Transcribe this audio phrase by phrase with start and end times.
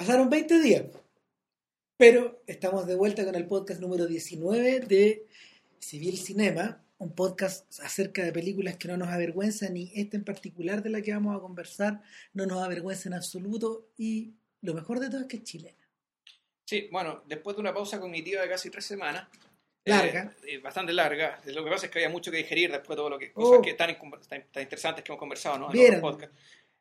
[0.00, 0.84] Pasaron 20 días,
[1.98, 5.26] pero estamos de vuelta con el podcast número 19 de
[5.78, 10.82] Civil Cinema, un podcast acerca de películas que no nos avergüenzan y esta en particular
[10.82, 12.00] de la que vamos a conversar
[12.32, 14.32] no nos avergüenza en absoluto y
[14.62, 15.86] lo mejor de todo es que es chilena.
[16.64, 19.28] Sí, bueno, después de una pausa cognitiva de casi tres semanas,
[19.84, 20.34] Larga.
[20.44, 21.42] eh, eh, bastante larga.
[21.44, 23.50] Lo que pasa es que había mucho que digerir después de todo lo que Oh.
[23.50, 23.94] cosas que tan,
[24.50, 25.70] tan- interesantes que hemos conversado, ¿no?
[25.74, 25.94] En.
[25.94, 26.00] Eh,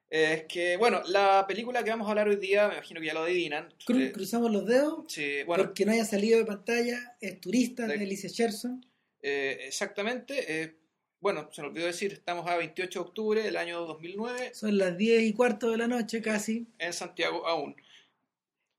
[0.10, 3.14] es que, bueno, la película que vamos a hablar hoy día, me imagino que ya
[3.14, 3.70] lo adivinan.
[3.86, 7.86] Cru- Eh, cruzamos los dedos sí, bueno, porque no haya salido de pantalla, es Turista
[7.88, 8.86] de De- Alicia Sherson.
[9.22, 10.62] eh, exactamente.
[10.64, 10.76] eh,
[11.22, 14.98] bueno, se nos olvidó decir, estamos a 28 de octubre del año 2009 Son las
[14.98, 16.66] 10 y cuarto de la noche casi.
[16.80, 17.76] en Santiago aún.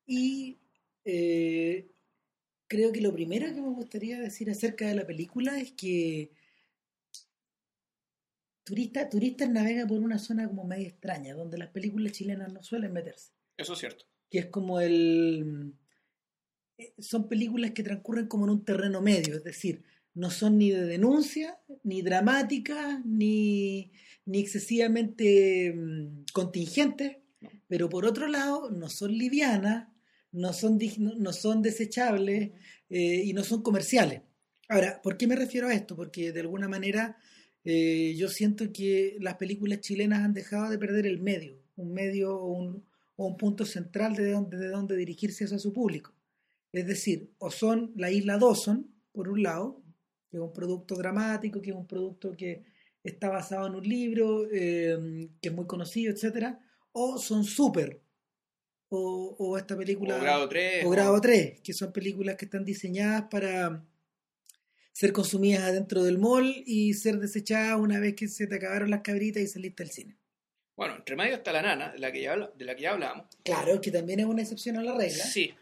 [0.07, 0.57] Y
[2.67, 6.31] creo que lo primero que me gustaría decir acerca de la película es que
[8.63, 12.93] turista, turistas navega por una zona como media extraña, donde las películas chilenas no suelen
[12.93, 13.31] meterse.
[13.57, 14.05] Eso es cierto.
[14.29, 15.73] Que es como el...
[16.77, 20.71] eh, Son películas que transcurren como en un terreno medio, es decir, no son ni
[20.71, 23.91] de denuncia, ni dramáticas, ni,
[24.25, 27.49] ni excesivamente mm, contingentes, No.
[27.67, 29.87] pero por otro lado no son livianas,
[30.31, 30.77] no son,
[31.17, 32.51] no son desechables
[32.89, 34.21] eh, y no son comerciales.
[34.69, 35.95] Ahora, ¿por qué me refiero a esto?
[35.95, 37.17] Porque de alguna manera
[37.63, 42.35] eh, yo siento que las películas chilenas han dejado de perder el medio, un medio
[42.35, 46.13] o un, o un punto central de donde, de donde dirigirse hacia su público.
[46.71, 49.83] Es decir, o son la isla Dawson, por un lado,
[50.29, 52.63] que es un producto dramático, que es un producto que
[53.03, 56.59] está basado en un libro, eh, que es muy conocido, etcétera,
[56.93, 58.01] o son Super,
[58.89, 60.85] o, o esta película O grado 3.
[60.85, 63.85] o grado 3, que son películas que están diseñadas para
[64.93, 69.01] ser consumidas adentro del mall y ser desechadas una vez que se te acabaron las
[69.01, 70.17] cabritas y saliste al cine.
[70.77, 72.91] Bueno, entre medio está la nana, de la que ya, habla- de la que ya
[72.91, 73.27] hablábamos.
[73.43, 75.23] Claro, que también es una excepción a la regla.
[75.23, 75.53] Sí,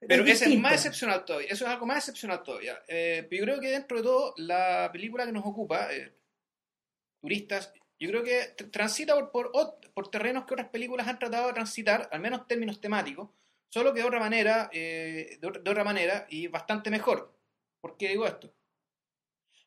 [0.00, 0.60] Pero es distinta.
[0.60, 1.48] más excepcional todavía.
[1.50, 2.78] Eso es algo más excepcional todavía.
[2.88, 6.12] Eh, pero yo creo que dentro de todo, la película que nos ocupa, eh,
[7.22, 9.52] Turistas, yo creo que tr- transita por,
[9.94, 13.28] por, terrenos que otras películas han tratado de transitar, al menos en términos temáticos,
[13.72, 17.34] solo que de otra manera, eh, de, otra, de otra manera y bastante mejor.
[17.82, 18.52] ¿Por qué digo esto?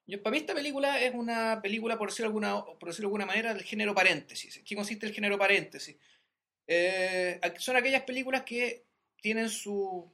[0.05, 3.11] Yo, para mí esta película es una película, por decirlo, de alguna, por decirlo de
[3.11, 4.57] alguna manera, del género paréntesis.
[4.57, 5.95] ¿En qué consiste el género paréntesis?
[6.67, 8.85] Eh, son aquellas películas que
[9.21, 10.11] tienen su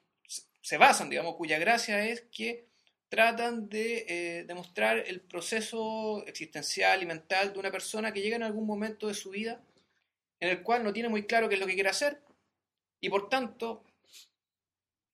[0.61, 2.67] se basan, digamos, cuya gracia es que
[3.09, 8.43] tratan de eh, demostrar el proceso existencial y mental de una persona que llega en
[8.43, 9.61] algún momento de su vida
[10.39, 12.21] en el cual no tiene muy claro qué es lo que quiere hacer
[13.01, 13.83] y por tanto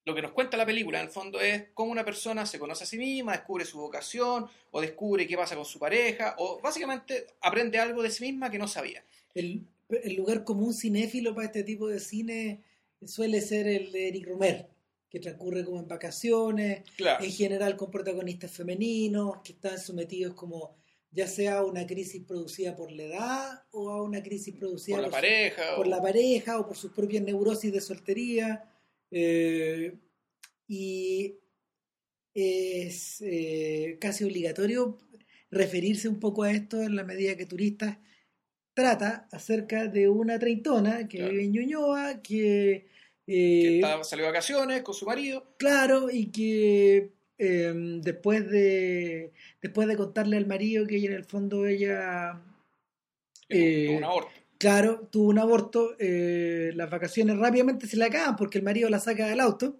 [0.05, 2.83] lo que nos cuenta la película en el fondo es cómo una persona se conoce
[2.83, 7.25] a sí misma, descubre su vocación o descubre qué pasa con su pareja o básicamente
[7.41, 9.03] aprende algo de sí misma que no sabía.
[9.33, 12.61] El, el lugar común cinéfilo para este tipo de cine
[13.03, 14.67] suele ser el de Eric Romer,
[15.09, 17.23] que transcurre como en vacaciones, Claro.
[17.23, 20.75] en general con protagonistas femeninos que están sometidos como
[21.09, 25.03] ya sea a una crisis producida por la edad o a una crisis producida Por
[25.05, 25.75] la por, su- pareja.
[25.77, 28.69] por o- la pareja o por sus propias neurosis de soltería.
[29.11, 29.93] Eh,
[30.67, 31.35] y
[32.33, 34.97] es eh, casi obligatorio
[35.51, 37.97] referirse un poco a esto en la medida que turistas
[38.73, 41.31] trata acerca de una treintona que Claro.
[41.31, 42.87] vive en Ñuñoa, que,
[43.25, 45.55] que eh, está- salió de vacaciones con su marido.
[45.57, 51.25] claro, y que eh, después de después de contarle al marido que ella en el
[51.25, 52.41] fondo ella
[53.49, 54.31] que Eh, un aborto.
[54.57, 58.99] Claro, tuvo un aborto, eh, las vacaciones rápidamente se le acaban porque el marido la
[58.99, 59.79] saca del auto,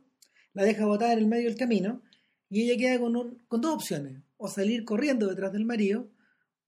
[0.54, 2.02] la deja botada en el medio del camino
[2.50, 6.10] y ella queda con, un- con dos opciones, o salir corriendo detrás del marido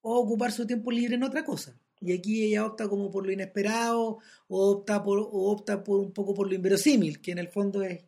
[0.01, 1.77] o ocupar su tiempo libre en otra cosa.
[1.99, 6.13] Y aquí ella opta como por lo inesperado o opta por, o opta por un
[6.13, 8.05] poco por lo inverosímil, que en el fondo es,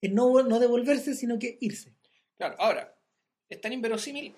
[0.00, 1.96] es no, no devolverse, sino que irse.
[2.36, 2.94] Claro, ahora,
[3.48, 4.32] es tan inverosímil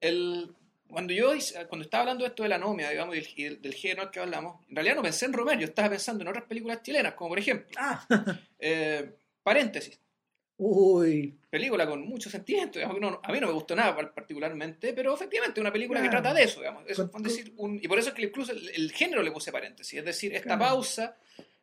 [0.00, 0.54] el...
[0.88, 1.32] Cuando yo
[1.68, 4.20] cuando estaba hablando de esto de la anomia, digamos, y del, del, género al que
[4.20, 7.30] hablamos, en realidad no pensé en Romero, yo estaba pensando en otras películas chilenas, como
[7.30, 8.06] por ejemplo, Ah,
[8.58, 9.10] eh,
[9.42, 10.00] paréntesis,
[10.56, 14.12] uy, película con mucho sentimiento, digamos, que no- a mí no me gustó nada par-
[14.12, 16.22] particularmente, pero efectivamente una película que Claro.
[16.22, 18.92] trata de eso, digamos, Con- decir, un- y por eso es que incluso el, el
[18.92, 20.60] género le puse paréntesis, es decir, esta Claro.
[20.74, 21.16] pausa,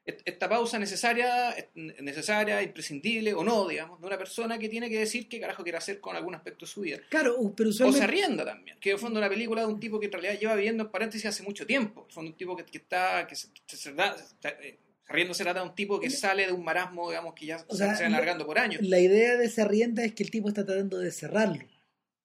[0.05, 5.27] esta pausa necesaria, necesaria, imprescindible o no, digamos, de una persona que tiene que decir
[5.27, 6.99] qué carajo quiere hacer con algún aspecto de su vida.
[7.09, 8.03] claro, uh, pero O se usualmente...
[8.05, 10.83] arrienda también, que el fondo una película de un tipo que en realidad lleva viviendo
[10.83, 12.01] en paréntesis hace mucho tiempo.
[12.01, 14.79] En el fondo un tipo que, que está, que se, se, se da- se- eh,
[15.07, 17.71] arriendo se trata de un tipo que sale de un marasmo, digamos, que ya O
[17.75, 18.81] se, sea, se va alargando por años.
[18.83, 21.63] La idea de esa rienda es que el tipo está tratando de cerrarlo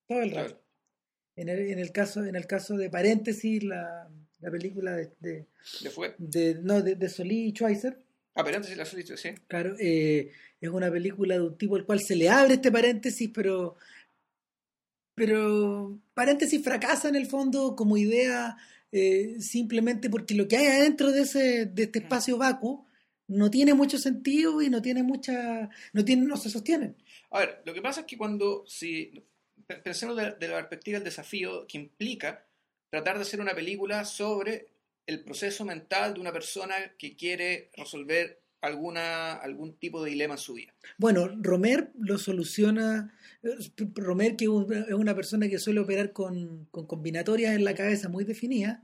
[0.07, 0.49] todo el Claro.
[0.49, 0.63] rato.
[1.37, 4.11] En el, en el caso, en el caso de paréntesis, la,
[4.41, 5.47] la película de, de,
[5.91, 6.15] fue.
[6.19, 7.99] de- no, de, de Solí y Schweizer,
[8.35, 9.31] Ah, paréntesis, la solicitud, sí.
[9.49, 13.29] Claro, eh, es una película de un tipo al cual se le abre este paréntesis,
[13.35, 13.77] pero
[15.15, 18.57] pero paréntesis fracasa en el fondo como idea
[18.93, 22.87] eh, simplemente porque lo que hay adentro de ese de este espacio vacuo
[23.29, 26.95] no tiene mucho sentido y no tiene mucha no tiene no se sostiene
[27.31, 29.23] A ver, lo que pasa es que cuando si
[29.67, 32.47] pe- pensemos de, de la perspectiva del desafío que implica
[32.91, 34.67] tratar de hacer una película sobre
[35.07, 40.39] el proceso mental de una persona que quiere resolver alguna algún tipo de dilema en
[40.39, 40.75] su vida.
[40.99, 43.15] Bueno, Romer lo soluciona.
[43.95, 47.75] Romer, que es un- es una persona que suele operar con, con combinatorias en la
[47.75, 48.81] cabeza muy definidas,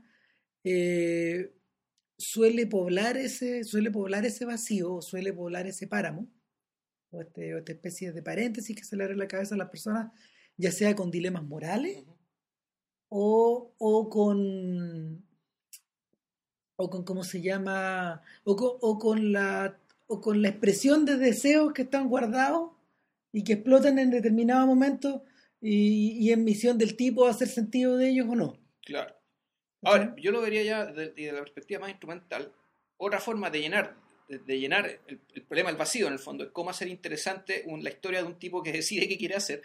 [0.63, 1.53] eh,
[2.17, 6.27] suele poblar ese, suele poblar ese vacío, o suele poblar ese páramo,
[7.11, 9.59] o, este, o esta especie de paréntesis que se le abre en la cabeza a
[9.59, 10.11] las personas,
[10.57, 12.03] ya sea con dilemas morales
[13.09, 15.23] o, o con
[16.75, 19.77] o con cómo se llama o con, o con la
[20.07, 22.71] o con la expresión de deseos que están guardados
[23.33, 25.23] y que explotan en determinado momento
[25.59, 28.57] y, y en misión del tipo hacer sentido de ellos o no.
[28.85, 29.15] Claro.
[29.83, 32.53] Ahora, yo lo vería ya desde, desde la perspectiva más instrumental.
[32.97, 33.95] Otra forma de llenar,
[34.29, 37.63] de, de llenar el, el problema del vacío, en el fondo, es cómo hacer interesante
[37.67, 39.61] un- la historia de un tipo que decide qué quiere hacer,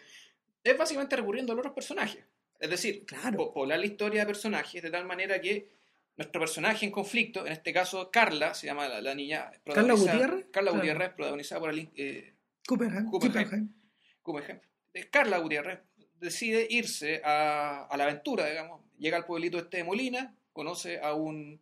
[0.65, 2.25] es básicamente recurriendo a los otros personajes.
[2.63, 3.37] Es decir, Claro.
[3.37, 5.69] po- poblar la historia de personajes de tal manera que
[6.17, 9.51] nuestro personaje en conflicto, en este caso Carla, se llama la, la niña.
[9.65, 10.47] ¿Carla Gutiérrez?
[10.53, 10.77] Carla Claro.
[10.77, 12.35] Gutiérrez, protagonizada por el, eh,
[14.23, 14.69] como ejemplo.
[14.95, 15.81] Eh, Carla Gutiérrez
[16.21, 18.81] decide irse a, a la aventura, digamos.
[18.99, 21.61] Llega al pueblito este de Molina, conoce a un,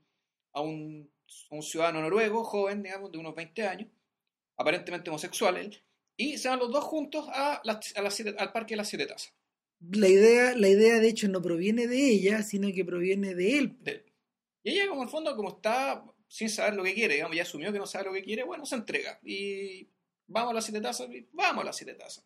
[0.53, 1.11] a un,
[1.51, 3.89] a un ciudadano noruego, joven, digamos, de unos 20 años,
[4.59, 5.83] aparentemente homosexual él,
[6.17, 9.33] y se van los dos juntos a a al Parque de las Siete Tazas.
[9.81, 13.77] La idea, la idea de hecho no proviene de ella, sino que proviene de él.
[13.81, 14.05] de.
[14.63, 17.43] Y ella, como en el fondo, como está sin saber lo que quiere, digamos, ya
[17.43, 19.19] asumió que no sabe lo que quiere, bueno, se entrega.
[19.25, 19.89] Y
[20.27, 22.25] vamos a las Siete Tazas, y vamos a las Siete Tazas.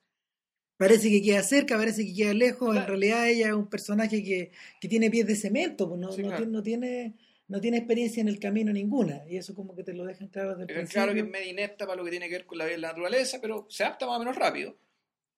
[0.76, 2.76] Parece que queda cerca, parece que queda lejos.
[2.76, 6.22] En realidad ella es un personaje que, que tiene pies de cemento, pues no, Sí,
[6.22, 6.42] no claro.
[6.42, 7.14] tiene, no, tiene,
[7.46, 9.22] no tiene experiencia en el camino ninguna.
[9.28, 10.92] Y eso como que te lo dejan claro desde el principio.
[10.92, 12.80] claro que es medio inepta para lo que tiene que ver con la vida de
[12.80, 14.76] la naturaleza, pero se adapta más o menos rápido.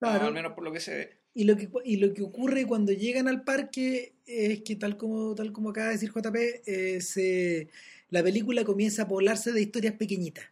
[0.00, 0.26] Claro.
[0.26, 1.18] Al menos por lo que se ve.
[1.38, 5.34] Y lo que y lo que ocurre cuando llegan al parque es que tal como
[5.34, 6.36] tal como acaba de decir JP,
[6.66, 7.68] eh, se-
[8.10, 10.46] la película comienza a poblarse de historias pequeñitas.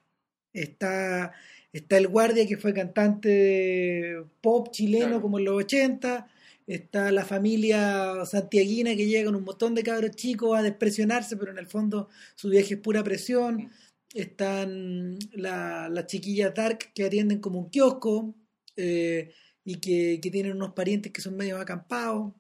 [0.53, 1.33] Está
[1.73, 5.23] está el guardia que fue cantante pop chileno Claro.
[5.23, 6.29] como en los 80,
[6.67, 11.51] está la familia santiaguina que llega con un montón de cabros chicos a despresionarse, pero
[11.53, 13.57] en el fondo su viaje es pura presión.
[13.57, 13.71] Mm.
[14.15, 18.35] Están la- las chiquillas dark que atienden como un kiosco.
[18.77, 19.31] eh,
[19.65, 22.35] y que, que tienen unos parientes que son medio acampados,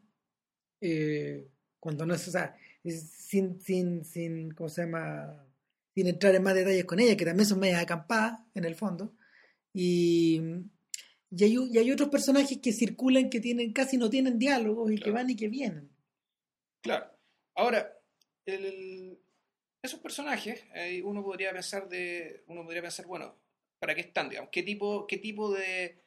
[0.80, 1.48] eh,
[1.80, 5.46] cuando no es, o sea, es sin, sin, sin, ¿cómo se llama?
[5.94, 9.14] Sin entrar en más detalles con ella, que también son medio acampadas en el fondo.
[9.72, 10.40] Y,
[11.30, 14.96] y, hay, y hay otros personajes que circulan que tienen casi no tienen diálogos y
[14.96, 15.14] que Claro.
[15.14, 15.90] van y que vienen.
[16.82, 17.10] Claro.
[17.54, 17.92] Ahora,
[18.46, 19.18] el- el-
[19.82, 23.38] esos personajes, eh, uno podría pensar de, uno podría pensar, bueno,
[23.78, 24.28] ¿para qué están?
[24.28, 24.50] Digamos?
[24.50, 26.03] ¿Qué tipo, qué tipo de,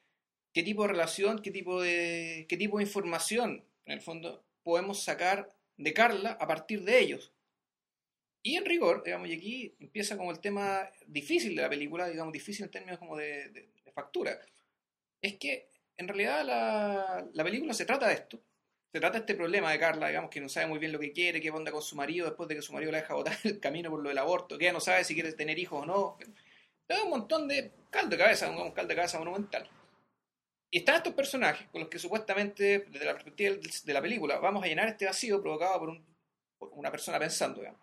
[0.58, 5.04] qué tipo de relación, qué tipo de, qué tipo de información, en el fondo, podemos
[5.04, 7.32] sacar de Carla a partir de ellos?
[8.44, 12.34] Y en rigor, digamos, y aquí empieza como el tema difícil de la película, digamos,
[12.34, 14.40] difícil en términos como de, de- de factura,
[15.22, 18.42] es que en realidad la, la película se trata de esto,
[18.92, 21.12] se trata de este problema de Carla, digamos, que no sabe muy bien lo que
[21.12, 23.60] quiere, qué onda con su marido después de que su marido la deja botar el
[23.60, 26.18] camino por lo del aborto, que ella no sabe si quiere tener hijos o no.
[26.88, 29.70] Es un montón de caldo de cabeza, un caldo de cabeza monumental.
[30.70, 34.64] Y están estos personajes con los que supuestamente, desde la perspectiva de la película, vamos
[34.64, 36.06] a llenar este vacío provocado por, un-
[36.58, 37.82] por una persona pensando, digamos.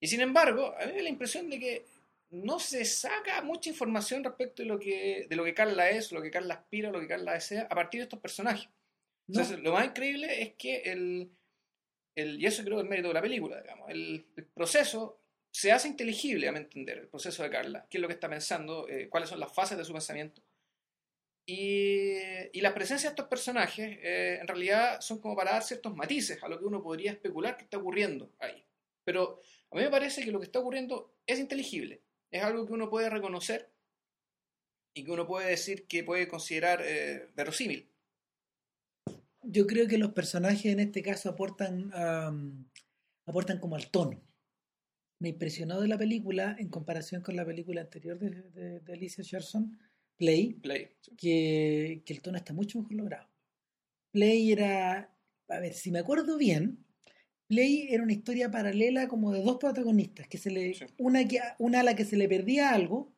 [0.00, 1.84] Y sin embargo, a mí me da la impresión de que
[2.30, 6.22] no se saca mucha información respecto de lo que, de lo que Carla es, lo
[6.22, 8.66] que Carla aspira, lo que Carla desea, a partir de estos personajes.
[9.26, 9.40] ¿no?
[9.40, 11.30] Entonces, lo más increíble es que el,
[12.14, 15.18] el- y eso creo que es el mérito de la película, digamos, el, el proceso
[15.52, 18.28] se hace inteligible, a mi entender, el proceso de Carla, qué es lo que está
[18.28, 20.40] pensando, eh, cuáles son las fases de su pensamiento.
[21.46, 22.12] Y,
[22.52, 26.42] y la presencia de estos personajes eh, en realidad son como para dar ciertos matices
[26.42, 28.64] a lo que uno podría especular que está ocurriendo ahí.
[29.04, 32.72] Pero a mí me parece que lo que está ocurriendo es inteligible, es algo que
[32.72, 33.72] uno puede reconocer
[34.94, 37.88] y que uno puede decir que puede considerar eh, verosímil.
[39.42, 41.90] Yo creo que los personajes en este caso aportan,
[43.26, 44.22] aportan como al tono.
[45.18, 49.24] Me impresionó de la película en comparación con la película anterior de, de, de Alicia
[49.24, 49.78] Sherson,
[50.20, 50.88] Play, Play.
[51.16, 53.28] que, que el tono está mucho mejor logrado.
[54.12, 55.10] Play era,
[55.48, 56.84] a ver, si me acuerdo bien,
[57.48, 60.84] Play era una historia paralela como de dos protagonistas, que se le, Sí.
[60.98, 63.12] una, que, una a la que se le perdía algo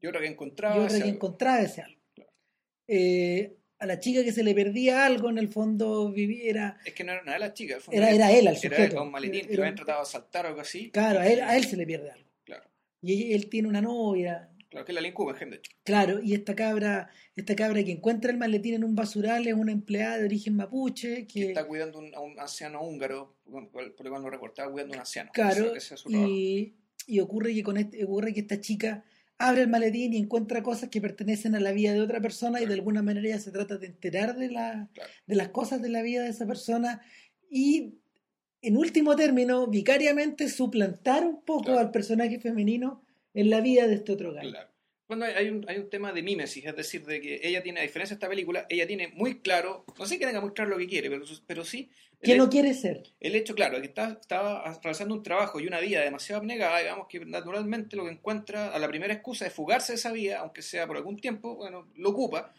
[0.00, 0.74] Yo creo que encontraba.
[0.76, 1.14] y otra ese que algo.
[1.16, 2.00] encontraba ese algo.
[2.14, 2.30] Claro.
[2.88, 6.94] Eh, a la chica que se le perdía algo, en el fondo vivía, era, Es
[6.94, 7.78] que no era, no era la chica.
[7.92, 9.02] era, era él al Era sujeto.
[9.04, 10.90] un maletín que Era lo habían tratado de asaltar o algo así.
[10.90, 12.28] Claro, a él, a él se le pierde algo.
[12.44, 12.68] Claro,
[13.02, 15.70] Y él, él tiene una novia, claro, que es la Lynn Guggenheim, de hecho.
[15.84, 19.72] claro, y esta cabra, esta cabra que encuentra el maletín en un basural es una
[19.72, 23.70] empleada de origen mapuche Que que, está cuidando un- a un anciano húngaro, por, lo
[24.10, 25.30] cual no recuerdo, cuidando a un anciano.
[25.32, 26.74] claro, Ese- ese y,
[27.06, 29.04] y ocurre que con este, ocurre que esta chica
[29.38, 32.66] abre el maletín y encuentra cosas que pertenecen a la vida de otra persona y
[32.66, 35.10] de alguna manera ella se trata de enterar de la, Claro.
[35.26, 37.00] de las cosas de la vida de esa persona
[37.48, 37.94] y
[38.60, 41.78] en último término, vicariamente suplantar un poco Claro.
[41.78, 43.00] al personaje femenino
[43.40, 44.50] en la vida de este otro gallo.
[44.50, 44.68] Claro.
[45.06, 47.82] Bueno, hay un, hay un tema de mímesis, es decir, de que ella tiene, a
[47.82, 50.76] diferencia de esta película, ella tiene muy claro, no sé que tenga muy claro lo
[50.76, 51.88] que quiere, pero, pero sí,
[52.22, 53.04] ¿Qué el, no quiere ser?
[53.20, 56.78] el hecho, claro, de que está, estaba realizando un trabajo y una vida demasiado abnegada,
[56.80, 60.40] digamos que naturalmente lo que encuentra a la primera excusa de fugarse de esa vida,
[60.40, 62.52] aunque sea por algún tiempo, bueno, lo ocupa.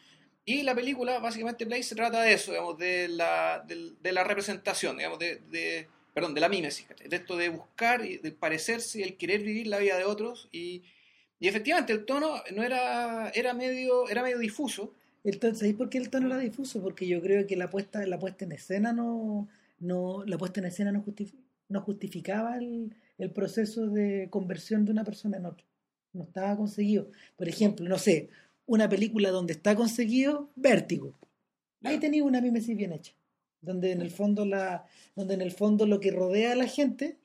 [0.43, 4.24] Y la película, básicamente, Play se trata de eso, digamos, de la, de, de la
[4.24, 9.01] representación, digamos, de, de- perdón, de la mímesis, de esto de buscar y de parecerse
[9.03, 10.83] el querer vivir la vida de otros y,
[11.39, 15.97] y efectivamente el tono no era, era medio, era medio difuso, Entonces, ¿sabéis por qué
[15.97, 16.81] el tono era difuso?
[16.81, 19.47] Porque yo creo que la puesta, la puesta en escena no,
[19.79, 21.35] no, la puesta en escena no, justifi-
[21.67, 25.65] no justificaba el, el proceso de conversión de una persona en otra.
[26.13, 27.11] No estaba conseguido.
[27.37, 28.29] Por ejemplo, no sé,
[28.65, 31.13] una película donde está conseguido, Vértigo.
[31.83, 31.99] Ahí Ya.
[32.01, 33.13] tenía una mimesis bien hecha.
[33.61, 34.85] Donde en el fondo la,
[35.15, 37.17] donde en el fondo lo que rodea a la gente,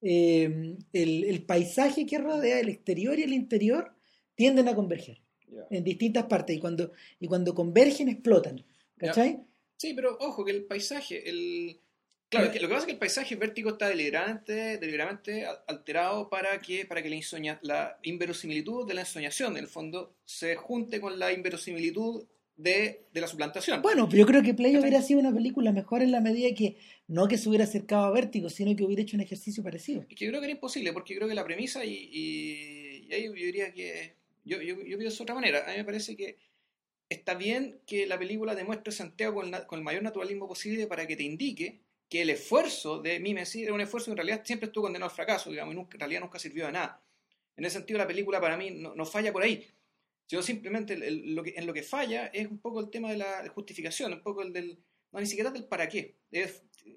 [0.00, 3.92] eh, el, el paisaje que rodea, el exterior y el interior,
[4.34, 5.20] tienden a converger
[5.70, 8.64] en distintas partes y cuando, y cuando convergen explotan.
[8.98, 9.40] ¿Cachai?
[9.76, 11.80] Sí, pero ojo, que el paisaje, el...
[12.28, 16.28] Claro, que lo que pasa es que el paisaje vértigo está deliberadamente, deliberadamente al- alterado
[16.28, 20.56] para que, para que la, insoña- la inverosimilitud de la ensoñación, en el fondo, se
[20.56, 22.24] junte con la inverosimilitud
[22.56, 23.82] de, de la suplantación.
[23.82, 26.76] Bueno, pero yo creo que Play hubiera sido una película mejor en la medida que
[27.06, 30.02] no que se hubiera acercado a Vértigo, sino que hubiera hecho un ejercicio parecido.
[30.08, 33.12] Es que yo creo que era imposible, porque creo que la premisa, y, y, y
[33.14, 34.14] ahí yo diría que.
[34.44, 35.64] Yo, yo, yo pienso de otra manera.
[35.66, 36.36] A mí me parece que
[37.08, 41.16] está bien que la película demuestre Santiago con con el mayor naturalismo posible para que
[41.16, 44.84] te indique que el esfuerzo de Mimesis era un esfuerzo que en realidad siempre estuvo
[44.84, 47.02] condenado al fracaso, digamos, y nunca- en realidad nunca sirvió de nada.
[47.56, 49.66] En ese sentido, la película para mí no, no falla por ahí.
[50.26, 53.18] Sino simplemente el- el- lo en lo que falla es un poco el tema de
[53.18, 54.78] la justificación, un poco el del.
[55.12, 56.16] No, ni siquiera del para qué.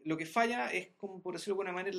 [0.03, 1.97] Lo que falla es, como por decirlo de alguna manera,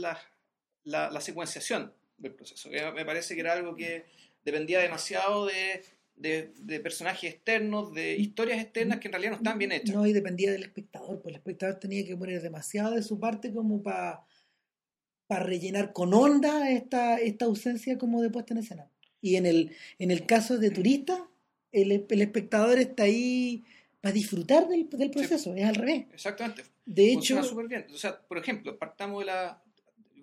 [0.84, 2.70] la, la, secuenciación del proceso.
[2.70, 4.04] que me parece que era algo que
[4.44, 5.82] dependía demasiado de,
[6.16, 9.94] de, personajes externos, de historias externas que en realidad no están bien hechas.
[9.94, 13.52] No, y dependía del espectador, pues el espectador tenía que poner demasiado de su parte
[13.52, 14.24] como para
[15.28, 18.90] rellenar con onda esta, esta ausencia como de puesta en escena.
[19.20, 21.28] Y en el, en el caso de turista,
[21.72, 23.64] el, el espectador está ahí
[24.00, 26.06] para disfrutar del, del proceso, es al revés.
[26.12, 26.64] Exactamente.
[26.86, 27.86] De Funciona hecho, súper bien.
[27.92, 29.62] O sea, por ejemplo, partamos de la.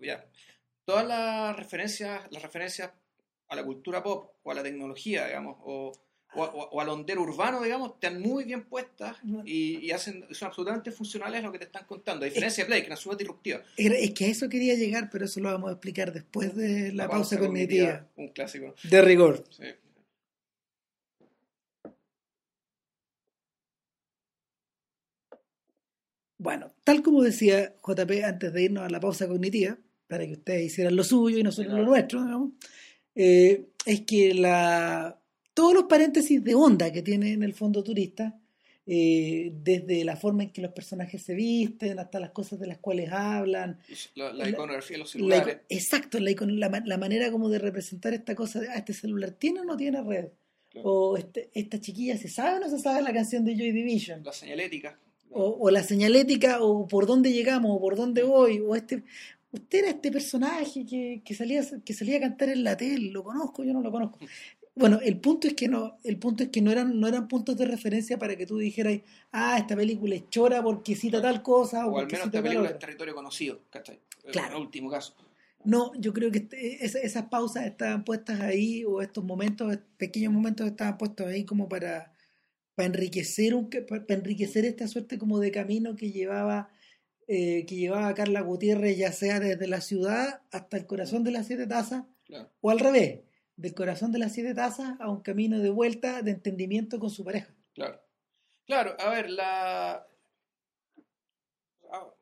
[0.02, 0.26] Ya,
[0.86, 2.92] todas las referencias, las referencias
[3.50, 5.92] a la cultura pop o a la tecnología, digamos, o,
[6.42, 11.40] o, al hondero urbano, digamos, están muy bien puestas y, y hacen, son absolutamente funcionales
[11.40, 12.24] a lo que te están contando.
[12.26, 13.62] A diferencia de Play, que es súper disruptiva.
[13.78, 16.92] era- es que a eso quería llegar, pero eso lo vamos a explicar después de
[16.94, 18.08] la, pausa, cognitiva.
[18.16, 18.74] Un clásico.
[18.84, 19.44] De rigor.
[19.50, 19.64] Sí.
[26.40, 29.78] Bueno, tal como decía JP antes de irnos a la pausa cognitiva,
[30.08, 31.84] para que ustedes hicieran lo suyo y nosotros Claro.
[31.84, 32.52] lo nuestro, digamos,
[33.16, 35.20] eh, es que la,
[35.58, 38.26] todos los paréntesis de onda que tiene en el fondo turista,
[38.86, 42.78] eh, desde la forma en que los personajes se visten hasta las cosas de las
[42.78, 43.80] cuales hablan,
[44.16, 45.56] La, la La- iconografía de los la celulares.
[45.56, 46.32] ico- exacto, la,
[46.64, 49.76] la, ma- la manera como de representar esta cosa, ah, este celular tiene o no
[49.76, 50.28] tiene red,
[50.70, 50.90] Claro.
[50.92, 54.24] o este- esta chiquilla se sabe o no se sabe la canción de Joy Division
[54.24, 55.00] La señalética.
[55.32, 59.04] o, o la señalética, o por dónde llegamos, o por dónde voy, o este,
[59.52, 63.24] usted era este personaje que, que salía, que salía a cantar en la tele, lo
[63.24, 64.20] conozco, yo no lo conozco.
[64.78, 67.58] Bueno, el punto es que no, el punto es que no eran, no eran puntos
[67.58, 69.00] de referencia para que tú dijeras,
[69.32, 72.44] ah, esta película es chora porque cita tal cosa, o, O al menos esta tal
[72.44, 74.00] película es territorio conocido, ¿cachai?
[74.32, 74.56] Claro.
[74.58, 75.16] En último caso.
[75.64, 80.32] No, yo creo que este- es- esas pausas estaban puestas ahí, o estos momentos, pequeños
[80.32, 82.14] momentos estaban puestos ahí como para,
[82.76, 86.70] para enriquecer un, para, enriquecer esta suerte como de camino que llevaba,
[87.28, 91.48] eh, que llevaba Carla Gutiérrez, ya sea desde la ciudad hasta el corazón de las
[91.48, 92.50] siete tazas, Claro.
[92.62, 93.22] o al revés,
[93.58, 97.26] del corazón de las siete tazas a un camino de vuelta de entendimiento con su
[97.26, 97.54] pareja.
[97.74, 98.00] Claro.
[98.68, 100.06] Claro, a ver, la.
[101.92, 102.14] ah,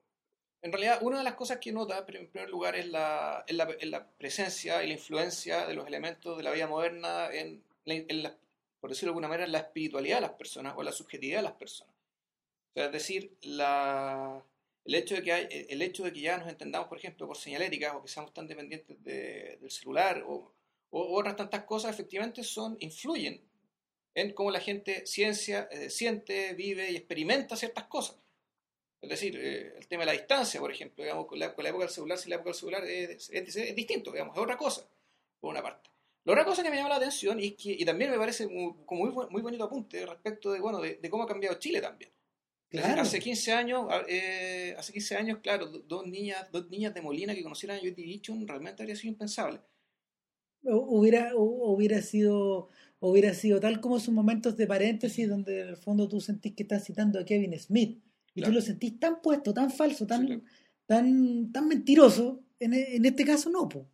[0.62, 3.64] en realidad, una de las cosas que nota, en primer lugar, es la, es la,
[3.80, 8.32] es la presencia y la influencia de los elementos de la vida moderna en, en
[8.80, 11.44] por decirlo de alguna manera, en la espiritualidad de las personas o la subjetividad de
[11.44, 11.96] las personas.
[12.70, 14.44] O sea, es decir, la,
[14.86, 17.38] el, hecho de que hay, el hecho de que ya nos entendamos, por ejemplo, por
[17.38, 20.55] señalética o que seamos tan dependientes de, del celular o,
[20.96, 23.42] o, otras tantas cosas, efectivamente son, influyen
[24.14, 28.18] en cómo la gente ciencia, eh, siente, vive y experimenta ciertas cosas.
[29.02, 31.70] Es decir, eh, el tema de la distancia, por ejemplo, digamos, con la, con la
[31.70, 34.88] época del celular, si la época del celular es, es, distinto, digamos, es otra cosa,
[35.42, 35.90] por una parte.
[36.24, 38.74] La otra cosa que me llama la atención y, que, y también me parece muy,
[38.86, 42.10] como muy, muy bonito apunte respecto de, bueno, de, cómo ha cambiado Chile también.
[42.70, 43.02] Claro.
[43.02, 47.44] Hace 15 años, eh, hace 15 años, claro, dos niñas, dos niñas de Molina que
[47.44, 49.60] conocieran a Joy Division realmente habría sido impensable.
[50.66, 52.70] Hubiera, hubiera sido
[53.00, 56.64] hubiera sido tal como sus momentos de paréntesis donde en el fondo tú sentís que
[56.64, 58.02] estás citando a Kevin Smith
[58.34, 60.44] y tú lo sentís tan puesto, tan falso, tan,
[60.86, 63.88] tan, tan mentiroso, en, en este caso no, po.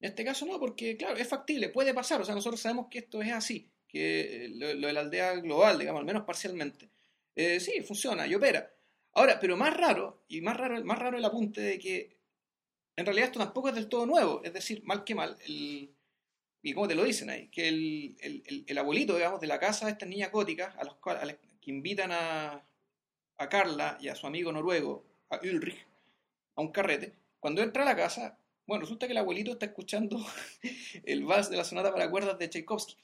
[0.00, 2.98] En este caso no, porque claro, es factible, puede pasar, o sea, nosotros sabemos que
[2.98, 6.90] esto es así, que lo, de la aldea global, digamos, al menos parcialmente,
[7.36, 8.72] eh, sí, funciona y opera.
[9.12, 12.18] Ahora, pero más raro, y más raro, más raro el apunte de que
[12.96, 15.94] en realidad esto tampoco es del todo nuevo, es decir, mal que mal, el,
[16.68, 19.86] y como te lo dicen ahí, que el, el, el, abuelito, digamos, de la casa
[19.86, 22.62] de estas niñas góticas, a los cuales que invitan a,
[23.38, 25.86] a Carla y a su amigo noruego, a Ulrich,
[26.56, 27.14] a un carrete.
[27.40, 30.18] Cuando entra a la casa, bueno, resulta que el abuelito está escuchando
[31.04, 32.96] el vals de la sonata para cuerdas de Tchaikovsky.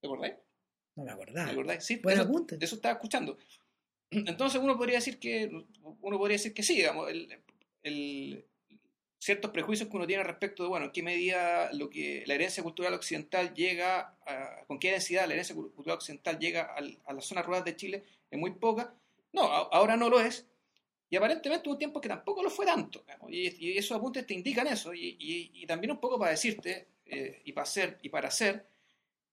[0.00, 0.34] ¿Te acordáis?
[0.96, 1.46] No me acordaba.
[1.46, 1.84] ¿Te acordáis?
[1.84, 3.38] Sí, Buen eso, eso estaba escuchando.
[4.10, 5.48] Entonces uno podría decir que
[6.00, 7.40] uno podría decir que sí, digamos, el,
[7.84, 8.44] el,
[9.18, 12.62] ciertos prejuicios que uno tiene respecto de, bueno, en qué medida lo que la herencia
[12.62, 17.44] cultural occidental llega, a, con qué densidad la herencia cultural occidental llega a las zonas
[17.44, 18.94] rurales de Chile es muy poca,
[19.32, 20.46] no, ahora no lo es.
[21.10, 23.04] Y aparentemente hubo un tiempo que tampoco lo fue tanto.
[23.28, 24.92] Y, esos apuntes te indican eso.
[24.94, 28.66] Y, también un poco para decirte, eh, y para hacer, y para hacer,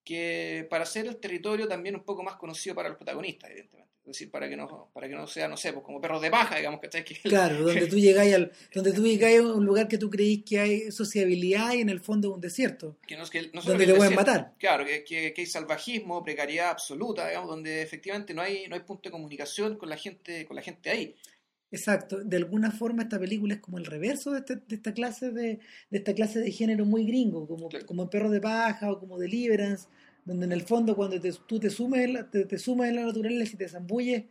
[0.05, 3.85] que para hacer el territorio también un poco más conocido para los protagonistas, evidentemente.
[4.05, 6.29] Es decir, para que no, para que no sea, no sé, pues como perros de
[6.29, 6.89] paja, digamos, que
[7.23, 10.59] Claro, donde tú llegáis al, donde tú llegáis a un lugar que tú creís que
[10.59, 12.99] hay sociabilidad y en el fondo un desierto.
[13.07, 14.53] Que no, que, no donde te pueden matar.
[14.59, 19.09] Claro, que, que, hay salvajismo, precariedad absoluta, digamos, donde efectivamente no hay, no hay punto
[19.09, 21.15] de comunicación con la gente, con la gente ahí.
[21.71, 25.31] Exacto, de alguna forma esta película es como el reverso de, este, de esta clase
[25.31, 28.99] de, de, esta clase de género muy gringo, como, como en Perros de Paja o
[28.99, 29.87] como Deliverance,
[30.25, 33.57] donde en el fondo cuando tú te sumes, te, te sumas en la naturaleza y
[33.57, 34.25] te zambulles,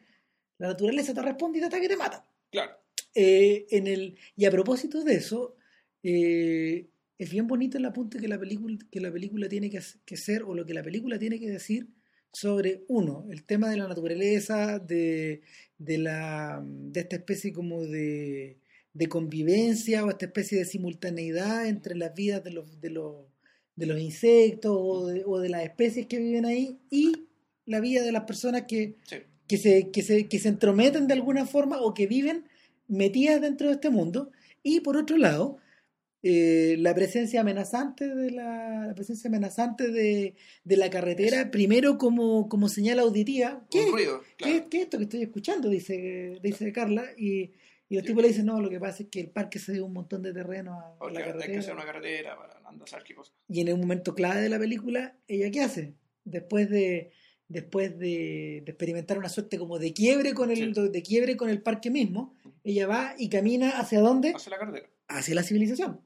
[0.58, 2.26] la naturaleza te responde y te ataca y te mata.
[2.50, 2.72] Claro.
[3.14, 5.56] Eh, en el, y a propósito de eso,
[6.02, 10.16] eh, es bien bonito el apunte que la película, que la película tiene que, que,
[10.16, 11.88] ser, o lo que la película tiene que decir
[12.32, 15.42] sobre, uno, el tema de la naturaleza, de,
[15.78, 18.58] de, la, de esta especie como de,
[18.92, 23.26] de convivencia o esta especie de simultaneidad entre las vidas de los, de los
[23.76, 27.26] de los insectos o de, o de, las especies que viven ahí y
[27.66, 28.96] la vida de las personas que,
[29.46, 32.44] que, se, que, se, que se entrometen de alguna forma o que viven
[32.88, 34.30] metidas dentro de este mundo.
[34.62, 35.58] Y por otro lado,
[36.22, 40.34] eh, la presencia amenazante de la, la presencia amenazante de,
[40.64, 43.66] de, la carretera, primero como, como señal auditiva.
[43.70, 43.86] ¿Qué,
[44.38, 45.68] ¿qué, ¿Qué, es esto que estoy escuchando?
[45.68, 47.04] Dice, dice Carla.
[47.18, 47.50] Y,
[47.88, 49.84] y los tipos le dicen, no, lo que pasa es que el parque se dio
[49.84, 51.44] un montón de terreno a, la carretera.
[51.44, 52.54] Hay que hacer una carretera para
[53.48, 55.94] y en el momento clave de la película, ¿ella qué hace?
[56.24, 57.12] Después de
[57.46, 61.90] después de, experimentar una suerte como de quiebre con el de quiebre con el parque
[61.90, 64.32] mismo, ella va y camina hacia dónde?
[64.34, 64.88] Hacia la carretera.
[65.08, 66.00] Hacia la civilización.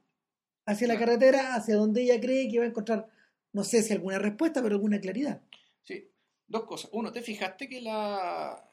[0.65, 3.07] Hacia la carretera, hacia donde ella cree que va a encontrar,
[3.53, 5.41] no sé si alguna respuesta, pero alguna claridad.
[5.81, 6.11] Sí,
[6.47, 6.91] dos cosas.
[6.93, 8.68] Uno, ¿te fijaste que la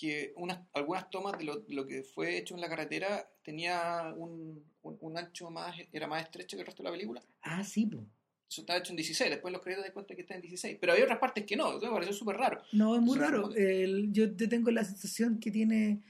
[0.00, 4.64] que unas, algunas tomas de lo, lo, que fue hecho en la carretera tenía un,
[4.82, 7.22] un, ancho más, era más estrecho que el resto de la película.
[7.42, 8.02] Ah, sí, pues.
[8.48, 10.78] Eso estaba hecho en 16, después los créditos de cuenta que está en 16.
[10.80, 12.62] Pero hay otras partes que no, me pareció súper raro.
[12.72, 13.54] No, es muy raro.
[13.54, 16.00] El, yo te tengo la sensación que tiene...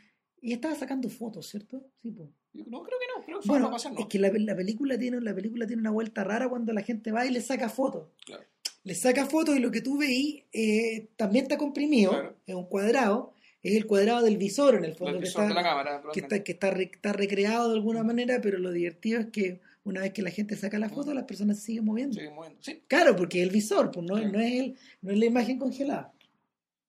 [0.41, 1.85] Y estaba sacando fotos, ¿cierto?
[2.01, 2.31] Sí, pues.
[2.53, 4.01] No, creo que no, creo que bueno, a pasar, no.
[4.01, 7.13] Es que la, la, película tiene, la película tiene una vuelta rara cuando la gente
[7.13, 8.09] va y le saca fotos.
[8.25, 8.45] Claro.
[8.85, 12.37] Le saca fotos y lo que tú veí eh, también está comprimido, claro.
[12.47, 15.15] es un cuadrado, es el cuadrado del visor en el fondo.
[15.15, 16.03] El visor que está, de la cámara.
[16.13, 20.03] Que, está, que está, está, recreado de alguna manera, pero lo divertido es que una
[20.03, 22.15] vez que la gente saca la foto, las personas se siguen moviendo.
[22.15, 22.83] Siguen moviendo, sí.
[22.87, 26.13] Claro, porque es el visor, pues no, no, es el, no es la imagen congelada.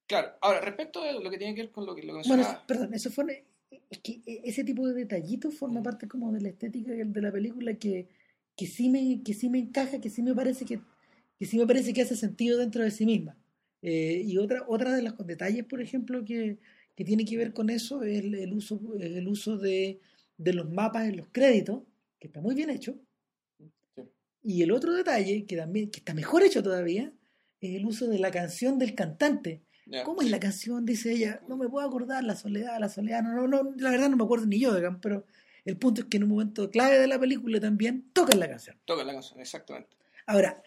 [0.07, 2.93] Claro, ahora, respecto a lo que tiene que ver con lo que lo Bueno, perdón,
[2.93, 3.45] eso fue...
[3.89, 7.73] Es que ese tipo de detallitos forma parte como de la estética de la película
[7.75, 8.07] que,
[8.55, 10.79] que, sí, me, que sí me encaja, que sí me parece que,
[11.39, 13.37] que sí me parece que hace sentido dentro de sí misma.
[13.81, 16.57] Eh, y otra, otra de los detalles, por ejemplo, que,
[16.95, 19.99] que tiene que ver con eso es el, el uso, el uso de,
[20.37, 21.81] de los mapas en los créditos,
[22.19, 22.95] que está muy bien hecho.
[23.57, 24.03] Sí.
[24.43, 27.11] Y el otro detalle, que también que está mejor hecho todavía,
[27.59, 29.61] es el uso de la canción del cantante.
[30.05, 30.85] ¿Cómo es la canción?
[30.85, 31.41] Dice ella.
[31.49, 33.23] No me puedo acordar, la soledad, la soledad.
[33.23, 35.25] No, no, no, la verdad no me acuerdo ni yo, digamos, pero
[35.65, 38.77] el punto es que en un momento clave de la película también tocan la canción.
[38.85, 39.97] Toca la canción, exactamente.
[40.25, 40.63] Ahora,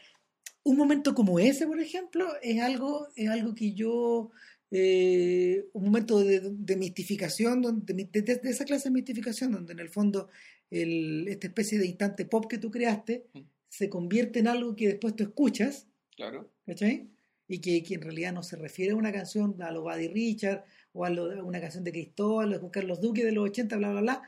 [0.65, 4.31] un momento como ese, por ejemplo, es algo, es algo que yo,
[4.71, 9.73] eh, un momento de, de mistificación, donde, de, de- de esa clase de mistificación, donde
[9.75, 10.29] en el fondo
[10.71, 13.41] el, esta especie de instante pop que tú creaste Mm.
[13.69, 16.51] se convierte en algo que después tú escuchas, Claro.
[16.67, 17.09] ¿cachai?
[17.47, 20.65] Y que, que en realidad no se refiere a una canción a lo Buddy Richard
[20.93, 23.77] o a, lo- a una canción de Cristóbal o de Carlos Duque de los 80,
[23.77, 24.23] bla, bla, bla.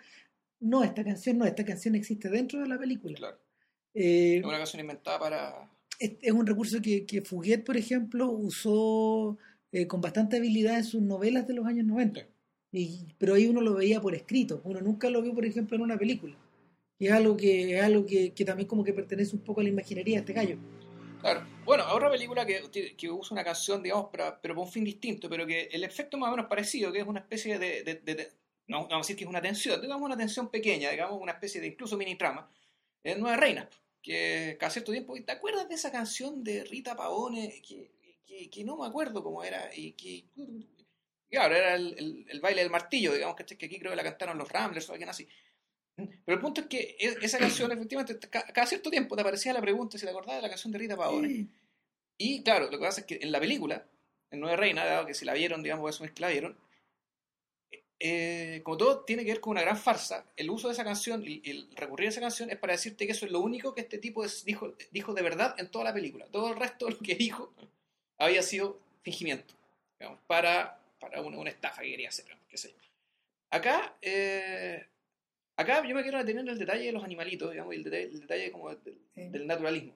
[0.60, 3.16] No, esta canción no, esta canción existe dentro de la película.
[3.16, 3.38] Claro.
[3.94, 5.70] Eh, Es una canción inventada para.
[5.98, 9.38] Es, un recurso que, que Fouquet, por ejemplo, usó
[9.72, 12.20] eh, con bastante habilidad en sus novelas de los años 90.
[12.20, 12.26] Sí.
[12.72, 15.82] Y, pero ahí uno lo veía por escrito, uno nunca lo vio, por ejemplo, en
[15.82, 16.36] una película.
[16.98, 19.64] Y es algo que, es algo que, que también como que pertenece un poco a
[19.64, 20.58] la imaginería de este gallo.
[21.20, 21.46] Claro.
[21.64, 25.28] Bueno, otra película que, que usa una canción, digamos, para, pero para un fin distinto,
[25.28, 27.82] pero que el efecto más o menos parecido, que es una especie de.
[27.82, 28.28] de-
[28.68, 31.60] no vamos a decir que es una tensión, digamos una tensión pequeña, digamos una especie
[31.60, 32.50] de incluso mini trama,
[33.02, 33.68] es Nueva Reina,
[34.06, 35.14] que cada cierto tiempo.
[35.20, 37.60] ¿Te acuerdas de esa canción de Rita Pavone?
[37.66, 37.90] Que,
[38.24, 40.24] que, que no me acuerdo cómo era, y que.
[41.28, 43.58] Claro, era el, el- el baile del martillo, digamos, ¿cachai?
[43.58, 45.26] que aquí creo que la cantaron los Ramblers o alguien así.
[45.96, 49.60] Pero el punto es que esa canción, efectivamente, ca- cada cierto tiempo te aparecía la
[49.60, 51.28] pregunta si te acordabas de la canción de Rita Pavone.
[51.28, 51.48] Sí.
[52.18, 53.86] Y claro, lo que pasa es que en la película,
[54.30, 56.56] en Nueva Reina, dado que si la vieron, digamos, a asumir que la vieron,
[57.98, 61.22] eh, como todo tiene que ver con una gran farsa, el uso de esa canción
[61.26, 63.80] y el recurrir a esa canción es para decirte que eso es lo único que
[63.80, 66.26] este tipo es- dijo, dijo de verdad en toda la película.
[66.26, 67.52] Todo el resto de lo que dijo
[68.18, 69.54] había sido fingimiento,
[69.98, 72.78] digamos, para, para una, una estafa que quería hacer, qué sé yo.
[73.50, 74.84] Acá, eh,
[75.56, 78.04] acá yo me quiero detener en el detalle de los animalitos, digamos, y el detalle,
[78.04, 79.28] el detalle como del, Sí.
[79.28, 79.94] del naturalismo.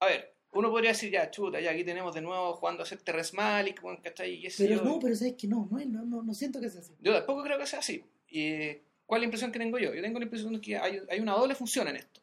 [0.00, 3.00] A ver, uno podría decir, ya, chuta, ya aquí tenemos de nuevo jugando a ser
[3.02, 3.36] Terrence
[3.82, 4.42] bueno, ¿cachai?
[4.58, 4.84] Pero yo.
[4.84, 6.94] no, pero sabes que no, no, no, no, siento que sea así.
[7.00, 8.04] Yo tampoco creo que sea así.
[8.28, 9.92] Y, ¿Cuál es la impresión que tengo yo?
[9.94, 12.22] Yo tengo la impresión de que hay, hay una doble función en esto.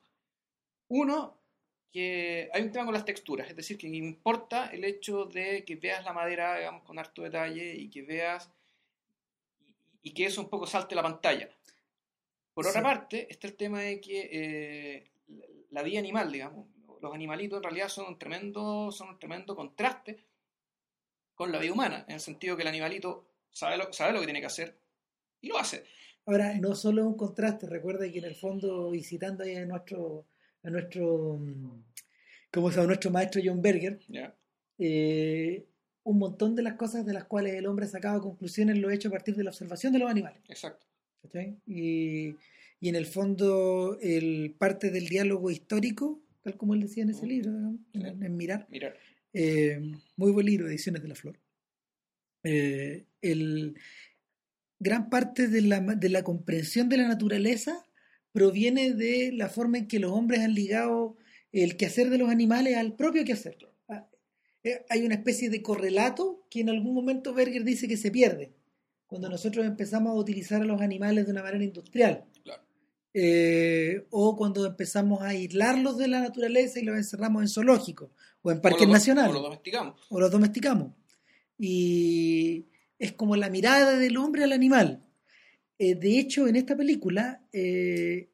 [0.88, 1.38] Uno,
[1.92, 5.76] que hay un tema con las texturas, es decir, que importa el hecho de que
[5.76, 8.50] veas la madera, digamos, con harto detalle y que veas
[9.68, 9.76] y,
[10.10, 11.50] y que eso un poco salte la pantalla.
[12.54, 16.66] Por otra parte, está el tema de que eh, la- la vida animal, digamos,
[17.02, 20.24] los animalitos en realidad son un tremendo, son un tremendo contraste
[21.36, 24.26] con la vida humana, en el sentido que el animalito sabe lo, sabe lo que
[24.26, 24.78] tiene que hacer
[25.42, 25.84] y lo hace.
[26.26, 30.26] Ahora, no solo es un contraste, recuerda que en el fondo, visitando ahí a nuestro,
[30.64, 31.84] a nuestro, mm,
[32.52, 32.88] ¿cómo se llama?
[32.88, 34.36] Nuestro maestro John Berger, ¿ya?
[34.78, 35.66] eh,
[36.04, 38.94] un montón de las cosas de las cuales el hombre ha sacado conclusiones lo ha
[38.94, 40.42] hecho a partir de la observación de los animales.
[40.48, 40.86] Exacto.
[41.68, 42.36] Y,
[42.80, 47.26] y en el fondo, el parte del diálogo histórico, tal como él decía en ese
[47.26, 47.52] libro,
[47.94, 48.94] en, Mirar, Mira,
[49.34, 49.80] eh,
[50.16, 51.40] muy buen libro, Ediciones de la Flor.
[52.44, 53.76] Eh, el,
[54.80, 57.86] gran parte de la, de la comprensión de la naturaleza
[58.32, 61.18] proviene de la forma en que los hombres han ligado
[61.52, 63.58] el quehacer de los animales al propio quehacer.
[63.88, 64.08] Ah,
[64.64, 68.54] eh, Hay una especie de correlato que en algún momento Berger dice que se pierde
[69.06, 72.24] cuando nosotros empezamos a utilizar a los animales de una manera industrial.
[73.14, 78.10] Eh, o cuando empezamos a aislarlos de la naturaleza y los encerramos en zoológicos
[78.42, 80.00] o en parques nacionales O lo domesticamos.
[80.10, 80.94] o los domesticamos.
[81.58, 82.66] Y
[82.98, 85.04] es como la mirada del hombre al animal.
[85.78, 88.30] Eh, de hecho, en esta película, eh,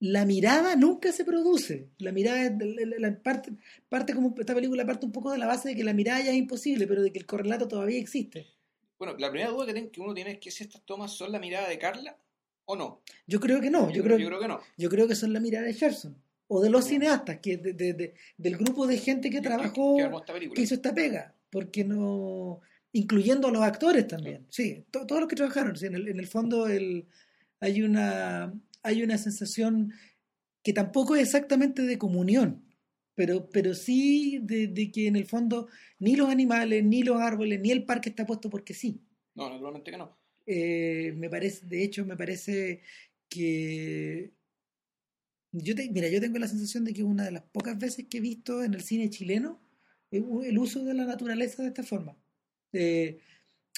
[0.00, 1.90] la mirada nunca se produce.
[1.98, 3.52] La mirada la- la- parte,
[3.88, 6.30] parte como esta película parte un poco de la base de que la mirada ya
[6.30, 8.46] es imposible, pero de que el correlato todavía existe.
[8.98, 11.68] Bueno, la primera duda que uno tiene es que si estas tomas son la mirada
[11.68, 12.16] de Carla
[12.70, 13.02] o no.
[13.26, 14.60] Yo creo que no, yo, creo, yo creo que no.
[14.76, 16.16] yo creo que son la mirada de Sherson
[16.48, 19.96] o de los cineastas, que de- de- de- del grupo de gente que trabajó.
[19.96, 20.54] Que armó esta película.
[20.56, 22.60] que hizo esta pega, porque no,
[22.92, 26.18] incluyendo a los actores también, sí, to- todos los que trabajaron, sí, en, el, en
[26.18, 27.06] el fondo el,
[27.60, 28.52] hay una
[28.82, 29.92] hay una sensación
[30.62, 32.64] que tampoco es exactamente de comunión,
[33.14, 37.60] pero, pero sí de, de que en el fondo ni los animales, ni los árboles,
[37.60, 39.00] ni el parque está puesto porque sí.
[39.34, 40.17] No, naturalmente que no.
[40.48, 42.82] Eh, me parece, de hecho, me parece
[43.28, 44.32] que
[45.52, 48.18] yo te- mira, yo tengo la sensación de que una de las pocas veces que
[48.18, 49.60] he visto en el cine chileno
[50.10, 52.16] eh, el uso de la naturaleza de esta forma.
[52.72, 53.18] Eh,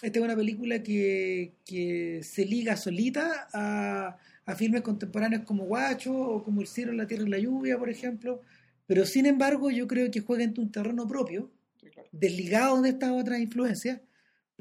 [0.02, 6.14] esta es una película que, que se liga solita a, a filmes contemporáneos como Guacho
[6.14, 8.42] o como El cielo, la tierra y la lluvia, por ejemplo,
[8.86, 12.08] pero sin embargo yo creo que juega en un terreno propio Sí, claro.
[12.12, 14.00] desligado de estas otras influencias,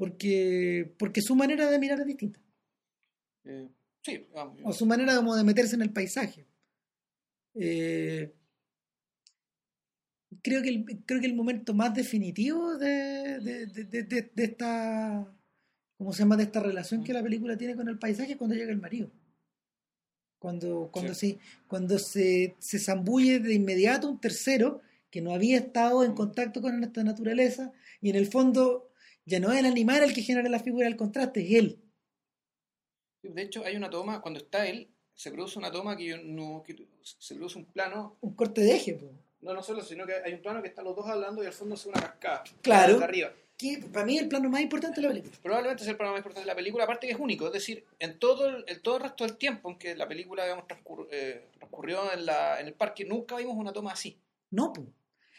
[0.00, 2.40] porque, porque su manera de mirar es distinta.
[3.44, 3.68] Eh,
[4.00, 4.58] sí, vamos.
[4.64, 6.46] O su manera como de meterse en el paisaje.
[7.54, 8.32] Eh,
[10.42, 15.30] creo, que el, creo que el momento más definitivo de, de, de, de, de esta
[15.98, 16.38] ¿cómo se llama?
[16.38, 19.10] de esta relación que la película tiene con el paisaje es cuando llega el marido.
[20.38, 21.32] Cuando, cuando, Sí.
[21.32, 26.62] se, cuando se, se zambulle de inmediato un tercero que no había estado en contacto
[26.62, 28.89] con esta naturaleza y en el fondo
[29.30, 31.78] ya no es el animal el que genera la figura del contraste, es él.
[33.22, 36.62] De hecho, hay una toma, cuando está él, se produce una toma que yo no.
[36.66, 38.94] que se produce un plano, Un corte de eje.
[38.94, 39.10] po.
[39.42, 41.52] no, no solo, sino que hay un plano que están los dos hablando y al
[41.52, 42.44] fondo se ve una cascada.
[42.62, 42.98] Claro.
[42.98, 43.32] De arriba.
[43.58, 45.36] Que para mí es el plano más importante de la película.
[45.42, 47.84] Probablemente es el programa más importante de la película, aparte que es único, es decir,
[47.98, 51.06] en todo el, en todo el resto del tiempo en que la película digamos, transcur-
[51.10, 54.18] eh, transcurrió en, la, en el parque, nunca vimos una toma así.
[54.50, 54.86] No, po.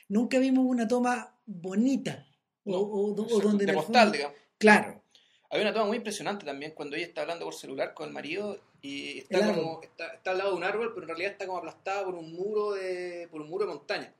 [0.07, 2.27] nunca vimos una toma bonita.
[2.65, 4.37] O, o- donde en postal, digamos.
[4.57, 5.03] Claro,
[5.49, 8.57] Hay una toma muy impresionante también cuando ella está hablando por celular con el marido
[8.81, 11.57] y está como está, está al lado de un árbol, pero en realidad está como
[11.57, 14.15] aplastada por un muro de por un muro de montaña.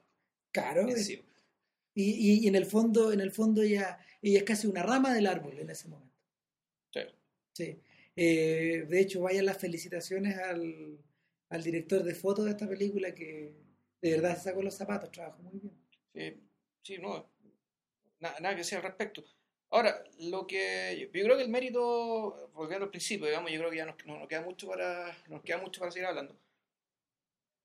[0.52, 0.86] claro.
[1.96, 5.28] y- y en el fondo, en el fondo ella, ella es casi una rama del
[5.28, 6.16] árbol en ese momento.
[6.94, 7.02] Sí.
[7.54, 7.80] Sí.
[8.16, 10.98] Eh, de hecho, vayan las felicitaciones al,
[11.50, 13.54] al director de fotos de esta película que
[14.02, 15.74] de verdad se sacó los zapatos, trabajó muy bien.
[16.14, 16.42] Sí,
[16.84, 17.31] sí, no,
[18.22, 19.24] na- nada que decir al respecto.
[19.70, 23.78] Ahora, lo que yo, creo que el mérito, volviendo al principio, digamos, yo creo que
[23.78, 26.36] ya nos, no nos queda mucho para nos queda mucho para seguir hablando.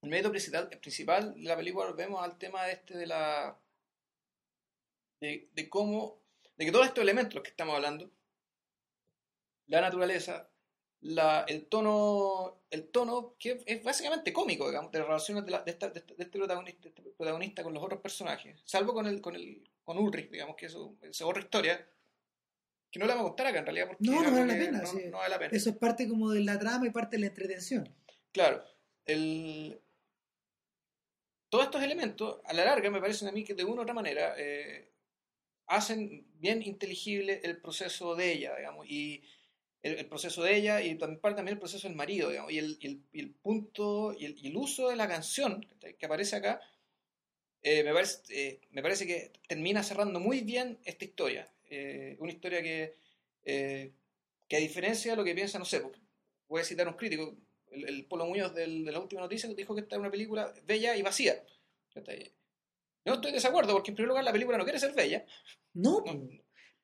[0.03, 3.59] El mérito principal, principal de la película volvemos al tema este de la
[5.21, 6.21] de, cómo
[6.57, 8.11] de que todos estos elementos que estamos hablando,
[9.66, 10.49] la naturaleza,
[11.07, 15.62] la, el tono, el tono que es básicamente cómico, digamos, de las relaciones de, la-
[15.62, 19.07] de esta- de este, de este protagonista, este protagonista con los otros personajes, salvo con
[19.07, 21.88] el, con el, con Ulrich, digamos, que eso es otra historia,
[22.90, 24.79] que no la vamos a contar acá en realidad porque No, no vale la pena,
[24.81, 25.05] no, sí.
[25.11, 25.51] no vale la pena.
[25.57, 27.95] Eso es parte como de la trama y parte de la entretención.
[28.33, 28.62] Claro,
[29.05, 29.81] el...
[31.49, 33.95] todos estos elementos, a la larga, me parecen a mí que de una u otra
[33.95, 34.90] manera eh,
[35.66, 39.23] hacen bien inteligible el proceso de ella, digamos, y
[39.87, 42.77] el, el proceso de ella y también, también el proceso del marido, digamos, y el,
[42.81, 45.66] y el, y el punto y el, y el uso de la canción
[45.99, 46.61] que aparece acá,
[47.62, 51.51] eh, me, parece, eh, me parece que termina cerrando muy bien esta historia.
[51.68, 52.94] Eh, una historia que,
[53.44, 53.92] eh,
[54.49, 55.83] que a diferencia de lo que piensa, no sé,
[56.49, 57.37] voy a citar a un crítico,
[57.70, 60.96] el, Polo Muñoz del- de la última noticia, dijo que esta es una película bella
[60.96, 61.42] y vacía.
[63.05, 65.25] No estoy de desacuerdo, porque en primer lugar la película no quiere ser bella.
[65.75, 66.29] No, No.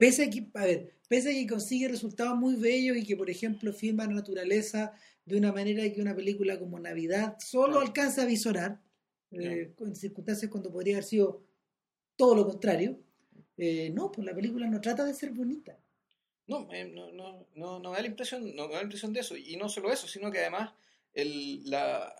[0.02, 3.30] Pese a que, a ver, pese a que consigue resultados muy bellos y que, por
[3.30, 4.92] ejemplo, filma la naturaleza
[5.24, 7.86] de una manera que una película como Navidad solo Claro.
[7.86, 8.80] alcanza a visorar,
[9.30, 11.26] eh, en circunstancias cuando podría haber sido
[12.16, 12.98] todo lo contrario.
[13.56, 15.78] Eh, no, pues la película no trata de ser bonita.
[16.48, 19.12] No, eh, no, no, no, no me da la impresión, no me da la impresión
[19.12, 19.36] de eso.
[19.36, 20.72] Y no solo eso, sino que además
[21.14, 22.12] el, la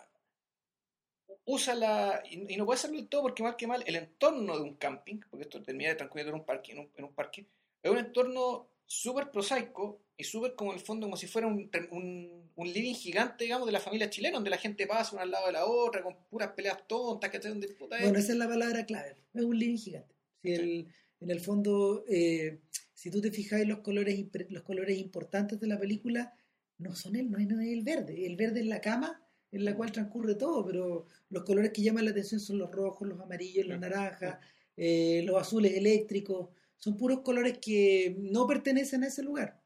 [1.45, 4.55] usa la y, y no puede serlo del todo porque mal que mal el entorno
[4.57, 7.13] de un camping, porque esto termina de transcurrir en un parque, en un, en un
[7.13, 7.45] parque,
[7.83, 11.69] es un entorno súper prosaico y súper como en el fondo como si fuera un,
[11.91, 15.31] un, un living gigante, digamos, de la familia chilena, donde la gente pasa una al
[15.31, 18.37] lado de la otra, con puras peleas tontas, que donde puta es- Bueno, esa es
[18.37, 19.17] la palabra clave.
[19.33, 20.15] Es un living gigante.
[20.41, 20.87] Si el-
[21.19, 22.59] en el fondo, eh,
[22.93, 24.17] si tú te fijas en los colores,
[24.49, 26.33] los colores importantes de la película,
[26.77, 28.25] no son el, no es, no es el verde.
[28.25, 32.05] El verde es la cama en la cual transcurre todo, pero los colores que llaman
[32.05, 34.37] la atención son los rojos, los amarillos, los naranjas,
[34.75, 36.49] eh, los azules eléctricos.
[36.77, 39.61] Son puros colores que no pertenecen a ese lugar.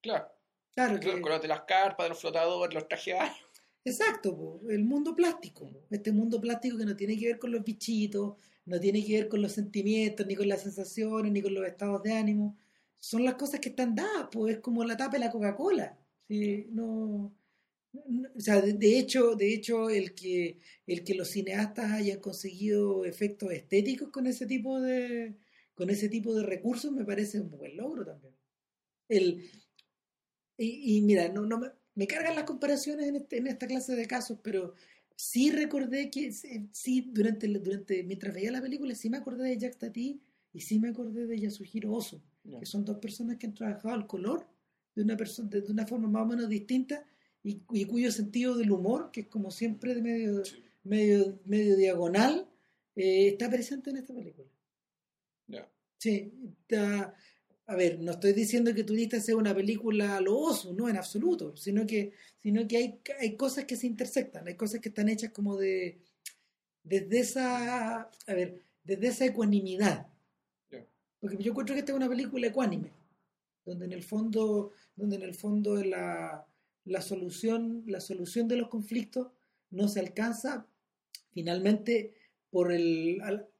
[0.00, 0.28] Claro,
[0.74, 3.36] Claro que, los colores de las carpas, de los flotadores, los trajes aéreos.
[3.84, 5.70] Exacto, po, el mundo plástico.
[5.90, 9.28] Este mundo plástico que no tiene que ver con los bichitos, no tiene que ver
[9.28, 12.56] con los sentimientos, ni con las sensaciones, ni con los estados de ánimo.
[12.98, 15.98] Son las cosas que están dadas, pues es como la tapa de la Coca-Cola.
[16.28, 16.66] ¿sí?
[16.70, 17.32] No,
[18.06, 22.20] no- o sea, de, de hecho, de hecho el que el que los cineastas hayan
[22.20, 25.34] conseguido efectos estéticos con ese tipo de
[25.78, 28.34] con ese tipo de recursos me parece un buen logro también.
[29.08, 29.48] El,
[30.56, 33.94] y, y mira, no, no me, me cargan las comparaciones en, este- en esta clase
[33.94, 34.74] de casos, pero
[35.14, 39.58] sí recordé que sí, sí, durante, durante mientras veía la película sí me acordé de
[39.58, 40.20] Jack Tati
[40.52, 42.20] y sí me acordé de Yasuhiro Oso,
[42.58, 44.46] que son dos personas que han trabajado el color
[44.96, 47.04] de una persona de, de una forma más o menos distinta
[47.44, 50.56] y, y cuyo sentido del humor, que es como siempre de medio, Sí.
[50.82, 52.48] medio, medio diagonal,
[52.96, 54.48] eh, está presente en esta película.
[55.98, 56.32] Sí,
[57.66, 60.96] a ver, no estoy diciendo que Turista sea una película a lo oso, no en
[60.96, 65.08] absoluto, sino que, sino que hay, hay cosas que se intersectan, hay cosas que están
[65.08, 65.98] hechas como de,
[66.82, 70.06] desde esa, a ver, desde esa ecuanimidad.
[71.20, 72.92] Porque yo encuentro que esta es una película ecuánime,
[73.66, 76.46] donde en el fondo, donde en el fondo la,
[76.84, 79.32] la solución, la solución de los conflictos
[79.70, 80.66] no se alcanza
[81.32, 82.14] finalmente
[82.50, 83.57] por el no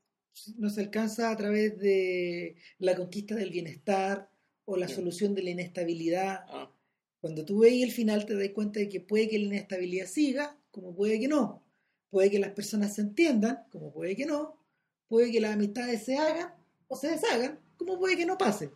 [0.70, 4.30] se alcanza a través de la conquista del bienestar
[4.64, 6.44] o la solución de la inestabilidad.
[6.48, 6.72] Ah.
[7.20, 10.58] Cuando tú veis el final te das cuenta de que puede que la inestabilidad siga,
[10.70, 11.64] como puede que no.
[12.10, 14.64] Puede que las personas se entiendan, como puede que no.
[15.08, 16.54] Puede que las amistades se hagan
[16.86, 18.70] o se deshagan, como puede que no pase.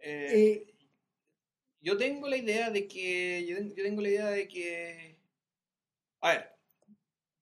[0.00, 0.74] Eh, eh,
[1.80, 3.46] yo tengo la idea de que.
[3.46, 5.18] Yo tengo la idea de que.
[6.20, 6.57] A ver,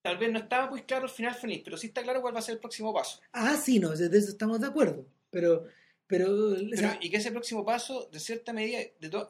[0.06, 2.38] tal vez no estaba muy claro el final feliz, pero sí está claro cuál va
[2.38, 3.20] a ser el próximo paso.
[3.32, 5.04] Ah, sí, no, de eso estamos de acuerdo.
[5.30, 5.64] Pero.
[6.06, 6.56] pero,
[7.00, 9.26] y que ese próximo paso, de cierta medida, de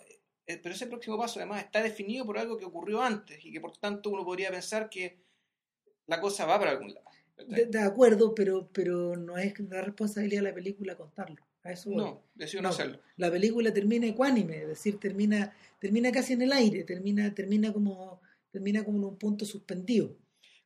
[0.47, 3.59] eh, pero ese próximo paso además está definido por algo que ocurrió antes y que
[3.59, 5.17] por tanto uno podría pensar que
[6.07, 7.07] la cosa va para algún lado.
[7.47, 11.43] De, acuerdo, pero, pero no es la responsabilidad de la película contarlo.
[11.65, 13.01] A eso no, decido no, hacerlo.
[13.17, 18.21] La película termina ecuánime, es decir, termina, termina casi en el aire, termina, termina como
[18.51, 20.17] termina como en un punto suspendido.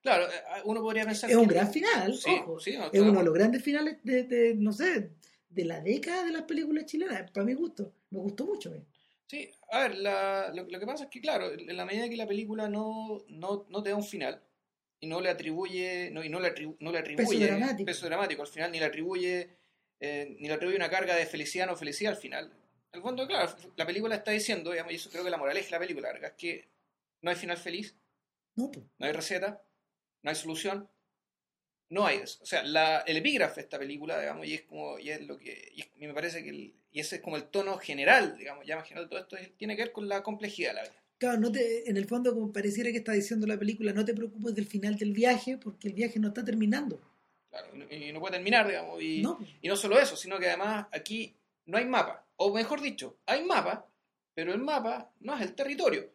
[0.02, 3.62] Claro, eh, uno podría pensar es un gran final, ojo, es uno de los grandes
[3.62, 5.10] finales de, de, no sé,
[5.48, 8.72] de la década de las películas chilenas, para mi gusto, me gustó mucho.
[9.26, 9.98] Sí, a ver,
[10.54, 13.82] lo, que pasa es que, claro, en la medida que la película no, no, no
[13.82, 14.42] te da un final
[14.98, 17.48] y no le atribuye, no, y no le, no le atribuye
[17.84, 18.42] peso dramático.
[18.42, 19.60] al final, ni le atribuye
[20.00, 22.50] eh, ni le atribuye una carga de felicidad o no felicidad al final.
[22.92, 25.78] el fondo, claro, la película está diciendo, y eso creo que la moraleja de la
[25.78, 26.68] película, es que
[27.20, 27.94] no hay final feliz,
[28.56, 29.62] no, no hay receta,
[30.22, 30.88] no hay solución,
[31.88, 32.38] no hay eso.
[32.42, 35.36] O sea, la, el epígrafe de esta película, digamos, y es como, y es lo
[35.36, 38.88] que, y me parece que, y ese es como el tono general, digamos, ya más
[38.88, 41.02] general todo esto, tiene que ver con la complejidad de la vida.
[41.18, 44.14] Claro, no te, en el fondo, como pareciera que está diciendo la película, no te
[44.14, 46.98] preocupes del final del viaje, porque el viaje no está terminando.
[47.50, 49.38] Claro, y no, puede terminar, digamos, y no.
[49.60, 51.34] y no solo eso, sino que además aquí
[51.66, 53.86] no hay mapa, o mejor dicho, hay mapa,
[54.34, 56.08] pero el mapa no es el territorio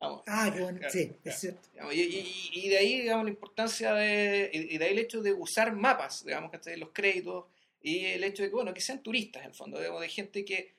[0.00, 1.68] ah, qué bueno, sí, es cierto.
[1.92, 6.24] Y, de ahí, digamos, la importancia de, y de ahí el hecho de usar mapas,
[6.24, 7.46] digamos, que los créditos,
[7.80, 10.44] y el hecho de que, bueno, que sean turistas, en el fondo, digamos, de gente
[10.44, 10.74] que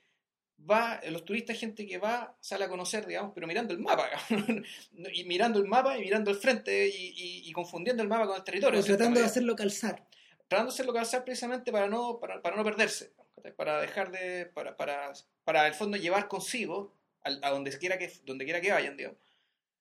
[0.69, 4.10] va, los turistas, gente que va, sale a conocer, digamos, pero mirando el mapa,
[5.13, 8.84] y mirando el mapa y mirando el frente y, confundiendo el mapa con el territorio.
[8.84, 10.06] tratando de hacerlo calzar.
[10.47, 13.12] Tratando de hacerlo calzar precisamente para no, para, para no perderse,
[13.56, 16.96] para dejar de, para, para, para el fondo llevar consigo
[17.28, 19.20] a, donde, quiera que, donde quiera que vayan, digamos,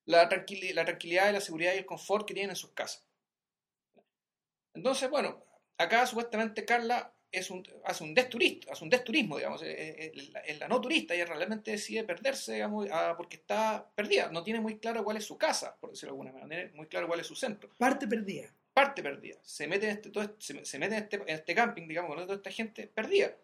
[0.05, 3.07] la, tranquilidad, la tranquilidad, la seguridad y el confort que tienen en sus casas.
[4.75, 5.43] Entonces, bueno,
[5.79, 10.81] acá supuestamente Carla es un, hace un desturista, hace un desturismo, digamos, es, la, no
[10.81, 15.25] turista, ella realmente decide perderse, digamos, porque está perdida, no tiene muy claro cuál es
[15.25, 17.71] su casa, por decirlo de alguna manera, muy claro cuál es su centro.
[17.77, 18.55] Parte perdida.
[18.73, 19.39] Parte perdida.
[19.43, 22.37] Se mete en este, todo, se, mete en este, en este camping, digamos, con toda
[22.37, 23.35] esta gente perdida.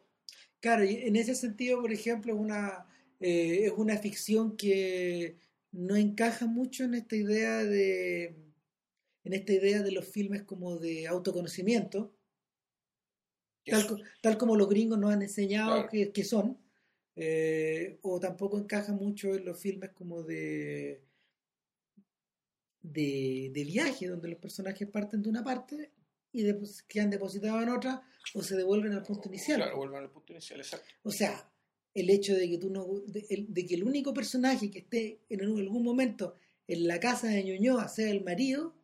[0.61, 2.87] Claro, y en ese sentido, por ejemplo, una,
[3.23, 5.39] eh, es una ficción que
[5.71, 8.37] no encaja mucho en esta idea de
[9.25, 12.13] en esta idea de los filmes como de autoconocimiento
[14.21, 16.59] tal, como los gringos nos han enseñado que, son
[17.15, 21.03] eh, o tampoco encaja mucho en los filmes como de,
[22.81, 25.93] de, de viaje donde los personajes parten de una parte
[26.33, 28.03] y después quedan depositados en otra
[28.35, 29.59] o se devuelven al punto inicial.
[29.59, 30.89] Claro, vuelven al punto inicial, exacto.
[31.03, 31.52] O sea,
[31.95, 35.83] el hecho de que tú no de, que el único personaje que esté en algún
[35.83, 38.75] momento en la casa de Ñuñoa sea el marido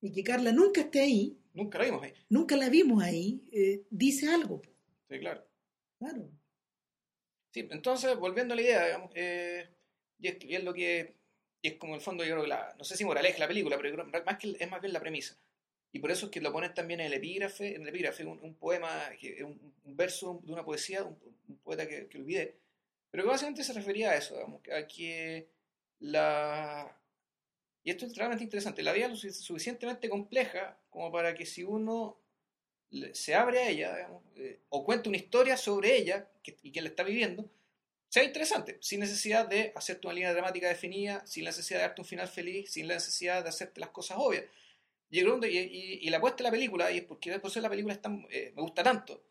[0.00, 1.36] y que Carla nunca esté ahí.
[1.52, 2.12] Nunca la vimos ahí.
[2.28, 4.62] Nunca la vimos ahí eh, dice algo
[5.08, 5.44] sí claro.
[5.98, 6.30] Claro.
[7.52, 9.68] Sí entonces volviendo a la idea digamos eh,
[10.18, 11.16] y, es, lo que
[11.62, 13.78] y es como el fondo yo creo que la no sé si moraleja la película
[13.80, 15.36] pero más que es más bien la premisa
[15.92, 18.54] y por eso es que lo ponen también en el epígrafe, en el epígrafe, un,
[18.54, 19.10] poema,
[19.42, 21.16] un, un, verso de una poesía, un,
[21.64, 22.56] poeta que, que, olvidé,
[23.10, 25.48] pero que básicamente se refería a eso, a que
[26.00, 26.96] la...
[27.82, 32.18] Y esto es realmente interesante, la vida es suficientemente compleja como para que si uno
[33.12, 36.28] se abre a ella, eh, o cuenta una historia sobre ella
[36.62, 37.48] y que la está viviendo,
[38.08, 42.00] sea interesante, sin necesidad de hacerte una línea dramática definida, sin la necesidad de darte
[42.00, 44.44] un final feliz, sin la necesidad de hacerte las cosas obvias.
[45.10, 48.00] Y, y, y, la apuesta de la película, y es porque después la película
[48.30, 49.24] eh, me gusta tanto,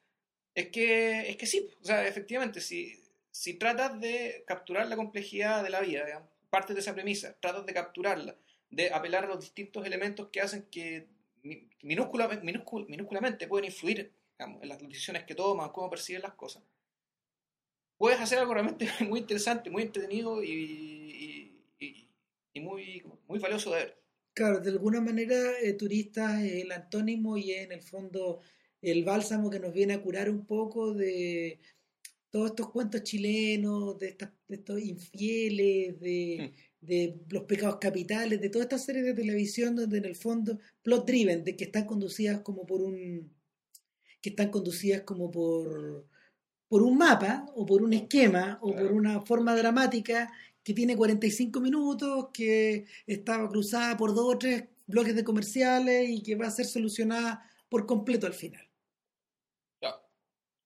[0.54, 3.02] es que, es que sí, o sea, efectivamente, si,
[3.32, 7.66] si tratas de capturar la complejidad de la vida, digamos, parte de esa premisa, tratas
[7.66, 8.36] de capturarla,
[8.70, 11.08] de apelar a los distintos elementos que hacen que
[11.82, 12.46] minúsculamente,
[12.88, 16.62] minúsculamente pueden influir en las decisiones que toman, cómo perciben las cosas,
[17.98, 21.64] puedes hacer algo realmente muy interesante, muy entretenido y,
[22.54, 23.99] y muy, muy valioso de ver.
[24.40, 28.40] Claro, de alguna manera eh, turista es el antónimo y es en el fondo
[28.82, 31.60] el bálsamo que nos viene a curar un poco de,
[32.30, 36.86] todos estos cuentos chilenos, de, estas, de estos infieles, de, Mm.
[36.86, 41.06] de los pecados capitales, de todas estas series de televisión donde en el fondo, plot
[41.06, 43.34] driven, de que están conducidas como por un
[44.22, 46.08] que están conducidas como por
[46.70, 50.32] por un mapa o por un esquema o por una forma dramática
[50.64, 56.22] que tiene 45 minutos, que estaba cruzada por dos o tres bloques de comerciales y
[56.24, 58.68] que va a ser solucionada por completo al final.
[59.82, 59.95] Ya.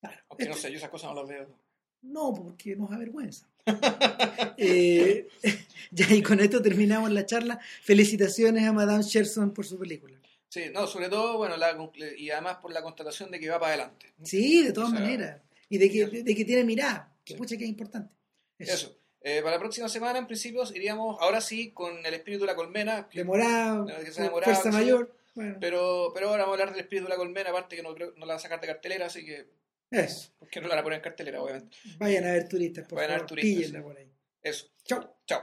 [0.01, 0.21] Claro.
[0.29, 1.59] Aunque no Este- sé, yo esas cosas no las veo.
[2.01, 3.47] No, porque nos avergüenza.
[4.57, 5.27] Eh,
[5.91, 7.59] ya, y con esto terminamos la charla.
[7.81, 10.19] Felicitaciones a Madame Sherson por su película.
[10.49, 11.75] Sí, no, sobre todo, bueno, la,
[12.17, 14.13] y además por la constatación de que va para adelante.
[14.23, 15.41] Sí, de todas O sea, maneras.
[15.69, 17.37] Y de que, de, que tiene mirada, que Sí.
[17.37, 18.13] pucha que es importante.
[18.59, 18.73] Eso.
[18.73, 18.97] Eso.
[19.23, 22.55] Eh, para la próxima semana, en principio, iríamos, ahora sí, con el espíritu de la
[22.55, 23.07] colmena.
[23.13, 25.15] Demorado, que sea demorado, fuerza que sea- mayor.
[25.35, 27.95] Bueno, Pero, pero ahora vamos a hablar del espíritu de la colmena, aparte que no,
[27.95, 29.47] creo, no la van a sacar de cartelera, así que.
[29.91, 30.31] eso.
[30.37, 31.75] Porque no la van a poner en cartelera, obviamente.
[31.97, 33.77] Vayan a ver turistas, por Vayan a ver turistas, sí.
[33.81, 34.11] por ahí.
[34.43, 34.67] Eso.
[34.83, 35.15] Chau.
[35.25, 35.41] Chao.